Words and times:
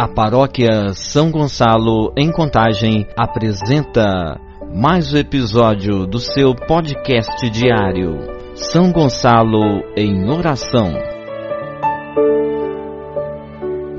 A 0.00 0.08
paróquia 0.08 0.94
São 0.94 1.30
Gonçalo, 1.30 2.10
em 2.16 2.32
Contagem, 2.32 3.06
apresenta 3.14 4.40
mais 4.74 5.12
um 5.12 5.18
episódio 5.18 6.06
do 6.06 6.18
seu 6.18 6.54
podcast 6.54 7.50
diário, 7.50 8.16
São 8.54 8.90
Gonçalo 8.92 9.60
em 9.94 10.26
Oração. 10.30 10.94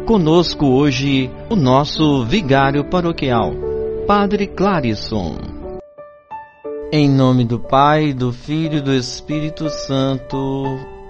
Conosco 0.08 0.66
hoje 0.66 1.30
o 1.52 1.56
nosso 1.56 2.26
vigário 2.26 2.84
paroquial, 2.84 3.52
Padre 4.08 4.48
Clarisson. 4.48 5.38
Em 6.92 7.08
nome 7.08 7.46
do 7.46 7.60
Pai, 7.60 8.12
do 8.12 8.34
Filho 8.34 8.80
e 8.80 8.82
do 8.82 8.92
Espírito 8.92 9.70
Santo. 9.70 10.64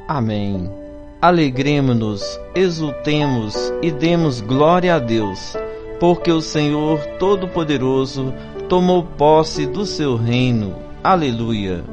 Amém. 0.05 0.80
Alegremos-nos, 1.21 2.39
exultemos 2.55 3.71
e 3.79 3.91
demos 3.91 4.41
glória 4.41 4.95
a 4.95 4.97
Deus, 4.97 5.55
porque 5.99 6.31
o 6.31 6.41
Senhor 6.41 6.97
Todo-Poderoso 7.19 8.33
tomou 8.67 9.03
posse 9.03 9.67
do 9.67 9.85
seu 9.85 10.15
reino. 10.15 10.73
Aleluia. 11.03 11.83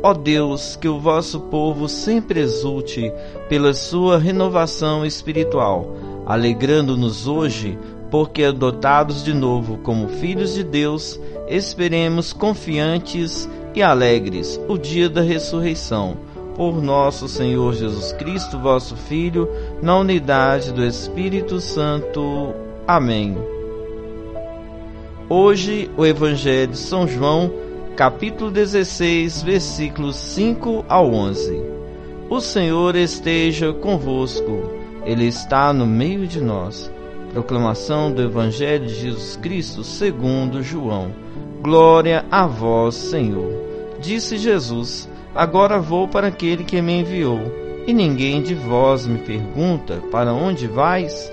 Ó 0.00 0.14
Deus, 0.14 0.76
que 0.76 0.86
o 0.86 1.00
vosso 1.00 1.40
povo 1.40 1.88
sempre 1.88 2.38
exulte 2.38 3.12
pela 3.48 3.74
sua 3.74 4.16
renovação 4.16 5.04
espiritual, 5.04 5.96
alegrando-nos 6.24 7.26
hoje, 7.26 7.76
porque 8.12 8.44
adotados 8.44 9.24
de 9.24 9.34
novo 9.34 9.76
como 9.78 10.06
filhos 10.06 10.54
de 10.54 10.62
Deus, 10.62 11.18
esperemos 11.48 12.32
confiantes 12.32 13.50
e 13.74 13.82
alegres 13.82 14.60
o 14.68 14.78
dia 14.78 15.10
da 15.10 15.20
ressurreição 15.20 16.30
por 16.56 16.82
nosso 16.82 17.28
Senhor 17.28 17.74
Jesus 17.74 18.12
Cristo, 18.12 18.58
vosso 18.58 18.96
Filho, 18.96 19.48
na 19.80 19.98
unidade 19.98 20.72
do 20.72 20.84
Espírito 20.84 21.60
Santo. 21.60 22.54
Amém. 22.86 23.36
Hoje, 25.28 25.90
o 25.96 26.04
Evangelho 26.04 26.72
de 26.72 26.78
São 26.78 27.06
João, 27.06 27.50
capítulo 27.96 28.50
16, 28.50 29.42
versículos 29.42 30.16
5 30.16 30.84
ao 30.88 31.12
11. 31.12 31.62
O 32.28 32.40
Senhor 32.40 32.96
esteja 32.96 33.72
convosco, 33.72 34.70
Ele 35.04 35.26
está 35.26 35.72
no 35.72 35.86
meio 35.86 36.26
de 36.26 36.40
nós. 36.40 36.90
Proclamação 37.32 38.12
do 38.12 38.20
Evangelho 38.20 38.86
de 38.86 38.94
Jesus 38.94 39.36
Cristo 39.36 39.82
segundo 39.82 40.62
João. 40.62 41.12
Glória 41.62 42.26
a 42.30 42.46
vós, 42.46 42.94
Senhor. 42.94 43.50
Disse 44.00 44.36
Jesus 44.36 45.08
Agora 45.34 45.78
vou 45.78 46.06
para 46.06 46.26
aquele 46.26 46.62
que 46.62 46.82
me 46.82 47.00
enviou, 47.00 47.40
e 47.86 47.92
ninguém 47.94 48.42
de 48.42 48.54
vós 48.54 49.06
me 49.06 49.18
pergunta: 49.18 50.02
Para 50.10 50.32
onde 50.32 50.66
vais? 50.66 51.32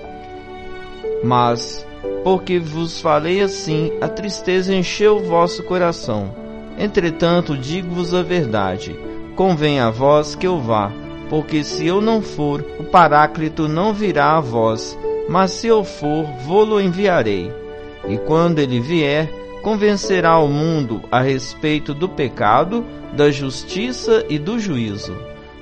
Mas, 1.22 1.86
porque 2.24 2.58
vos 2.58 3.00
falei 3.00 3.42
assim, 3.42 3.92
a 4.00 4.08
tristeza 4.08 4.74
encheu 4.74 5.18
o 5.18 5.24
vosso 5.24 5.62
coração. 5.62 6.34
Entretanto, 6.78 7.56
digo-vos 7.56 8.14
a 8.14 8.22
verdade: 8.22 8.98
convém 9.36 9.80
a 9.80 9.90
vós 9.90 10.34
que 10.34 10.46
eu 10.46 10.58
vá, 10.58 10.90
porque 11.28 11.62
se 11.62 11.86
eu 11.86 12.00
não 12.00 12.22
for, 12.22 12.64
o 12.78 12.84
Paráclito 12.84 13.68
não 13.68 13.92
virá 13.92 14.36
a 14.36 14.40
vós, 14.40 14.98
mas 15.28 15.50
se 15.50 15.66
eu 15.66 15.84
for, 15.84 16.24
vou-lo 16.46 16.80
enviarei. 16.80 17.52
E 18.08 18.16
quando 18.16 18.60
ele 18.60 18.80
vier, 18.80 19.30
convencerá 19.62 20.38
o 20.38 20.48
mundo 20.48 21.02
a 21.10 21.20
respeito 21.20 21.92
do 21.94 22.08
pecado, 22.08 22.84
da 23.16 23.30
justiça 23.30 24.24
e 24.28 24.38
do 24.38 24.58
juízo. 24.58 25.16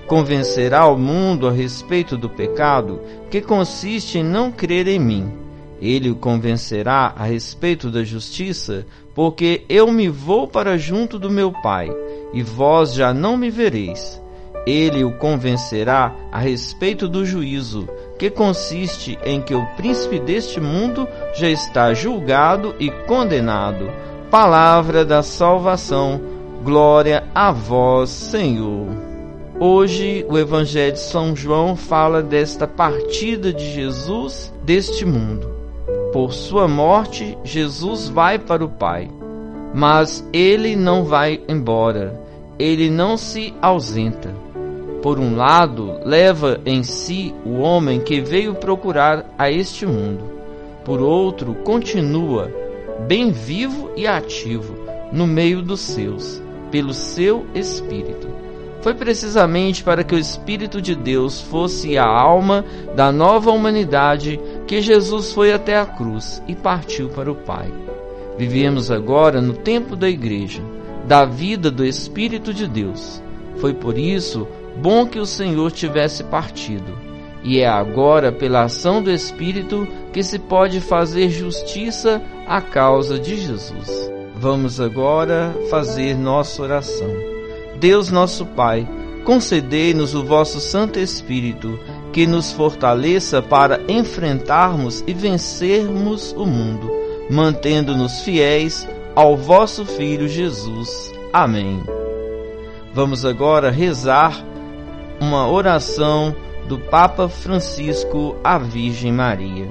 Convencerá 0.07 0.87
o 0.87 0.97
mundo 0.97 1.47
a 1.47 1.53
respeito 1.53 2.17
do 2.17 2.31
pecado, 2.31 3.01
que 3.31 3.41
consiste 3.41 4.19
em 4.19 4.25
não 4.25 4.51
crer 4.51 4.89
em 4.89 4.99
mim. 4.99 5.33
Ele 5.81 6.11
o 6.11 6.17
convencerá 6.17 7.13
a 7.17 7.25
respeito 7.25 7.91
da 7.91 8.03
justiça, 8.03 8.87
porque 9.15 9.65
eu 9.69 9.93
me 9.93 10.09
vou 10.09 10.49
para 10.49 10.79
junto 10.79 11.19
do 11.19 11.31
meu 11.31 11.53
Pai, 11.53 11.91
e 12.33 12.43
vós 12.43 12.95
já 12.95 13.13
não 13.13 13.37
me 13.37 13.51
vereis. 13.51 14.21
Ele 14.67 15.05
o 15.05 15.13
convencerá 15.13 16.15
a 16.31 16.39
respeito 16.39 17.09
do 17.09 17.25
juízo, 17.25 17.89
que 18.19 18.31
consiste 18.31 19.19
em 19.25 19.41
que 19.41 19.55
o 19.55 19.65
príncipe 19.77 20.19
deste 20.19 20.61
mundo 20.61 21.09
já 21.35 21.49
está 21.49 21.95
julgado 21.95 22.75
e 22.79 22.91
condenado. 23.07 23.91
Palavra 24.31 25.05
da 25.05 25.23
salvação 25.23 26.39
Glória 26.63 27.25
a 27.33 27.53
vós, 27.53 28.11
Senhor. 28.11 28.89
Hoje 29.61 30.27
o 30.29 30.37
Evangelho 30.37 30.93
de 30.93 30.99
São 30.99 31.35
João 31.35 31.77
fala 31.77 32.21
desta 32.21 32.67
partida 32.67 33.53
de 33.53 33.73
Jesus 33.73 34.53
deste 34.65 35.07
mundo. 35.07 35.49
Por 36.13 36.33
sua 36.33 36.67
morte, 36.67 37.39
Jesus 37.45 38.09
vai 38.09 38.41
para 38.41 38.65
o 38.65 38.69
Pai, 38.69 39.09
mas 39.73 40.29
ele 40.33 40.75
não 40.75 41.05
vai 41.05 41.41
embora, 41.49 42.21
ele 42.59 42.91
não 42.91 43.17
se 43.17 43.55
ausenta. 43.63 44.35
Por 45.03 45.19
um 45.19 45.37
lado, 45.37 46.01
leva 46.05 46.61
em 46.67 46.83
si 46.83 47.35
o 47.45 47.59
homem 47.59 48.01
que 48.01 48.21
veio 48.21 48.55
procurar 48.55 49.27
a 49.39 49.51
este 49.51 49.87
mundo. 49.87 50.25
Por 50.85 51.01
outro, 51.01 51.55
continua 51.55 52.51
bem 53.07 53.31
vivo 53.31 53.91
e 53.97 54.07
ativo 54.07 54.75
no 55.13 55.27
meio 55.27 55.63
dos 55.63 55.81
seus 55.81 56.43
pelo 56.71 56.93
seu 56.93 57.47
Espírito. 57.55 58.29
Foi 58.81 58.95
precisamente 58.95 59.83
para 59.83 60.05
que 60.05 60.15
o 60.15 60.19
Espírito 60.19 60.81
de 60.81 60.95
Deus 60.95 61.41
fosse 61.41 61.99
a 61.99 62.07
alma 62.07 62.65
da 62.95 63.11
nova 63.11 63.51
humanidade 63.51 64.41
que 64.67 64.81
Jesus 64.81 65.33
foi 65.33 65.53
até 65.53 65.79
a 65.79 65.87
cruz 65.87 66.43
e 66.47 66.55
partiu 66.55 67.09
para 67.09 67.31
o 67.31 67.35
Pai. 67.35 67.73
Vivemos 68.37 68.91
agora 68.91 69.41
no 69.41 69.53
tempo 69.53 69.97
da 69.97 70.09
Igreja, 70.09 70.63
da 71.07 71.25
vida 71.25 71.71
do 71.71 71.85
Espírito 71.85 72.55
de 72.55 72.69
Deus. 72.69 73.23
Foi 73.57 73.75
por 73.75 73.99
isso 73.99 74.47
bom 74.81 75.07
que 75.07 75.19
o 75.19 75.27
Senhor 75.27 75.71
tivesse 75.73 76.25
partido. 76.25 76.97
E 77.43 77.61
é 77.61 77.69
agora, 77.69 78.33
pela 78.33 78.65
ação 78.65 79.03
do 79.03 79.11
Espírito, 79.11 79.87
que 80.13 80.23
se 80.23 80.39
pode 80.39 80.81
fazer 80.81 81.31
justiça 81.31 82.21
à 82.47 82.61
causa 82.61 83.19
de 83.19 83.37
Jesus. 83.37 84.11
Vamos 84.35 84.81
agora 84.81 85.55
fazer 85.71 86.17
nossa 86.17 86.63
oração. 86.63 87.11
Deus 87.79 88.11
nosso 88.11 88.45
Pai, 88.45 88.89
concedei-nos 89.25 90.15
o 90.15 90.25
vosso 90.25 90.61
Santo 90.61 90.99
Espírito, 90.99 91.79
que 92.13 92.27
nos 92.27 92.53
fortaleça 92.53 93.41
para 93.41 93.81
enfrentarmos 93.89 95.05
e 95.07 95.13
vencermos 95.13 96.33
o 96.33 96.47
mundo, 96.47 96.91
mantendo-nos 97.31 98.21
fiéis 98.21 98.89
ao 99.15 99.37
vosso 99.37 99.85
Filho 99.85 100.29
Jesus. 100.29 101.13
Amém. 101.33 101.83
Vamos 102.93 103.25
agora 103.25 103.71
rezar 103.71 104.48
uma 105.21 105.49
oração 105.49 106.35
do 106.69 106.79
Papa 106.79 107.29
Francisco 107.29 108.37
à 108.45 108.59
Virgem 108.59 109.13
Maria. 109.13 109.69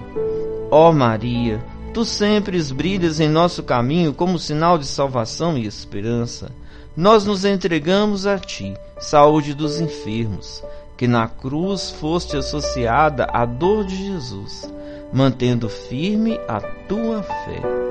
Ó 0.71 0.91
Maria, 0.91 1.63
Tu 1.97 2.05
sempre 2.05 2.61
brilhas 2.71 3.19
em 3.19 3.27
nosso 3.27 3.63
caminho 3.63 4.13
como 4.13 4.37
sinal 4.37 4.77
de 4.77 4.85
salvação 4.85 5.57
e 5.57 5.65
esperança. 5.65 6.51
Nós 6.95 7.25
nos 7.25 7.43
entregamos 7.43 8.27
a 8.27 8.37
Ti, 8.37 8.75
saúde 8.99 9.55
dos 9.55 9.81
enfermos, 9.81 10.63
que 10.95 11.07
na 11.07 11.27
cruz 11.27 11.89
foste 11.89 12.37
associada 12.37 13.25
à 13.33 13.45
dor 13.45 13.83
de 13.83 13.95
Jesus, 13.95 14.71
mantendo 15.11 15.67
firme 15.67 16.39
a 16.47 16.61
Tua 16.87 17.23
fé. 17.23 17.86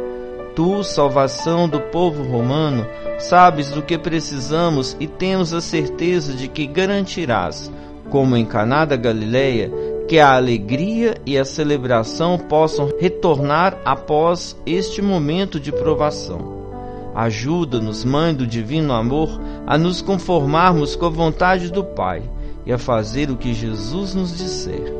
Tu, 0.56 0.82
salvação 0.82 1.68
do 1.68 1.78
povo 1.78 2.22
romano, 2.22 2.86
sabes 3.18 3.70
do 3.70 3.82
que 3.82 3.98
precisamos 3.98 4.96
e 4.98 5.06
temos 5.06 5.52
a 5.52 5.60
certeza 5.60 6.32
de 6.32 6.48
que 6.48 6.66
garantirás, 6.66 7.70
como 8.08 8.34
em 8.34 8.44
Caná 8.46 8.86
da 8.86 8.96
Galileia, 8.96 9.70
que 10.08 10.18
a 10.18 10.34
alegria 10.34 11.14
e 11.26 11.36
a 11.36 11.44
celebração 11.44 12.38
possam 12.38 12.90
retornar 12.98 13.76
após 13.84 14.56
este 14.64 15.02
momento 15.02 15.60
de 15.60 15.70
provação. 15.70 16.56
Ajuda-nos, 17.14 18.02
Mãe 18.02 18.34
do 18.34 18.46
Divino 18.46 18.94
Amor, 18.94 19.38
a 19.66 19.76
nos 19.76 20.00
conformarmos 20.00 20.96
com 20.96 21.04
a 21.04 21.10
vontade 21.10 21.70
do 21.70 21.84
Pai 21.84 22.22
e 22.64 22.72
a 22.72 22.78
fazer 22.78 23.30
o 23.30 23.36
que 23.36 23.52
Jesus 23.52 24.14
nos 24.14 24.34
disser. 24.34 24.90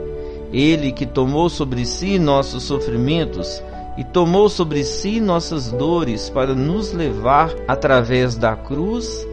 Ele 0.52 0.92
que 0.92 1.06
tomou 1.06 1.48
sobre 1.48 1.86
si 1.86 2.19
nossos 2.19 2.62
sofrimentos 2.64 3.62
e 3.96 4.04
tomou 4.04 4.48
sobre 4.48 4.84
si 4.84 5.20
nossas 5.20 5.72
dores 5.72 6.28
para 6.28 6.54
nos 6.54 6.93
levar, 6.93 7.54
através 7.66 8.37
da 8.37 8.54
cruz, 8.54 9.26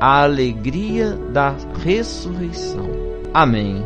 à 0.00 0.22
alegria 0.22 1.16
da 1.32 1.54
ressurreição. 1.82 2.88
Amém. 3.32 3.84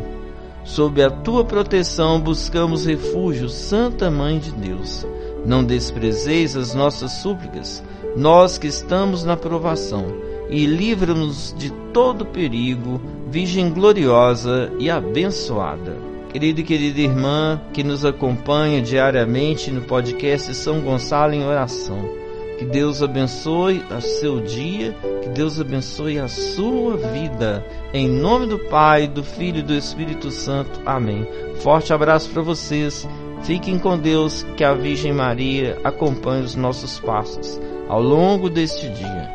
Sob 0.63 1.01
a 1.01 1.09
tua 1.09 1.45
proteção 1.45 2.19
buscamos 2.19 2.85
refúgio, 2.85 3.47
Santa 3.47 4.11
Mãe 4.11 4.37
de 4.37 4.51
Deus. 4.51 5.07
Não 5.45 5.63
desprezeis 5.63 6.57
as 6.57 6.73
nossas 6.73 7.11
súplicas, 7.13 7.81
nós 8.17 8.57
que 8.57 8.67
estamos 8.67 9.23
na 9.23 9.37
provação, 9.37 10.05
e 10.49 10.65
livra-nos 10.65 11.55
de 11.57 11.71
todo 11.93 12.25
perigo, 12.25 12.99
Virgem 13.29 13.69
gloriosa 13.69 14.71
e 14.79 14.89
abençoada. 14.89 16.16
Querida 16.29 16.59
e 16.59 16.63
querida 16.63 16.99
irmã 16.99 17.61
que 17.73 17.83
nos 17.83 18.03
acompanha 18.03 18.81
diariamente 18.81 19.71
no 19.71 19.81
podcast 19.81 20.53
São 20.53 20.81
Gonçalo 20.81 21.33
em 21.33 21.45
Oração. 21.45 22.09
Que 22.57 22.65
Deus 22.65 23.03
abençoe 23.03 23.83
o 23.89 24.01
seu 24.01 24.41
dia, 24.41 24.95
que 25.21 25.29
Deus 25.29 25.59
abençoe 25.59 26.19
a 26.19 26.27
sua 26.27 26.97
vida. 26.97 27.63
Em 27.93 28.09
nome 28.09 28.47
do 28.47 28.57
Pai, 28.57 29.07
do 29.07 29.23
Filho 29.23 29.59
e 29.59 29.63
do 29.63 29.73
Espírito 29.73 30.31
Santo. 30.31 30.81
Amém. 30.85 31.25
Forte 31.61 31.93
abraço 31.93 32.29
para 32.31 32.41
vocês. 32.41 33.07
Fiquem 33.43 33.77
com 33.77 33.97
Deus, 33.97 34.43
que 34.57 34.63
a 34.63 34.73
Virgem 34.73 35.13
Maria 35.13 35.77
acompanhe 35.83 36.43
os 36.43 36.55
nossos 36.55 36.99
passos 36.99 37.59
ao 37.87 38.01
longo 38.01 38.49
deste 38.49 38.89
dia. 38.89 39.31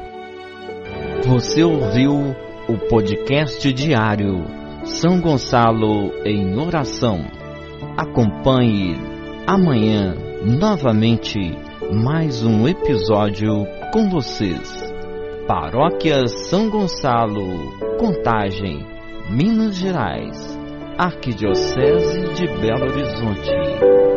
Você 1.27 1.63
ouviu 1.63 2.35
o 2.69 2.77
podcast 2.89 3.73
diário 3.73 4.45
São 4.85 5.21
Gonçalo 5.21 6.13
em 6.25 6.59
Oração. 6.59 7.25
Acompanhe 7.97 8.97
amanhã 9.47 10.15
novamente 10.45 11.39
mais 11.93 12.45
um 12.45 12.67
episódio 12.67 13.65
com 13.93 14.11
vocês. 14.11 14.93
Paróquia 15.47 16.27
São 16.27 16.69
Gonçalo, 16.69 17.73
Contagem, 17.99 18.85
Minas 19.31 19.77
Gerais, 19.77 20.59
Arquidiocese 20.99 22.35
de 22.35 22.47
Belo 22.61 22.91
Horizonte. 22.91 24.12